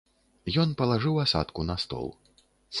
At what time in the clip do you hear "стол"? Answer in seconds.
1.87-2.13